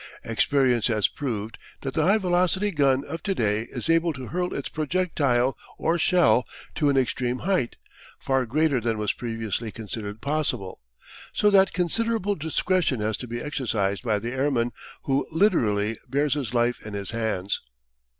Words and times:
Experience 0.23 0.87
has 0.87 1.07
proved 1.07 1.59
that 1.81 1.93
the 1.93 2.01
high 2.01 2.17
velocity 2.17 2.71
gun 2.71 3.03
of 3.05 3.21
to 3.21 3.35
day 3.35 3.67
is 3.69 3.87
able 3.87 4.13
to 4.13 4.29
hurl 4.29 4.51
its 4.51 4.67
projectile 4.67 5.55
or 5.77 5.99
shell 5.99 6.43
to 6.73 6.89
an 6.89 6.97
extreme 6.97 7.37
height 7.37 7.77
far 8.17 8.47
greater 8.47 8.81
than 8.81 8.97
was 8.97 9.13
previously 9.13 9.69
considered 9.71 10.19
possible 10.19 10.81
so 11.31 11.51
that 11.51 11.71
considerable 11.71 12.33
discretion 12.33 12.99
has 12.99 13.15
to 13.15 13.27
be 13.27 13.41
exercised 13.43 14.01
by 14.01 14.17
the 14.17 14.31
airman, 14.33 14.71
who 15.03 15.27
literally 15.31 15.99
bears 16.09 16.33
his 16.33 16.51
life 16.51 16.83
in 16.83 16.95
his 16.95 17.11
hands. 17.11 17.61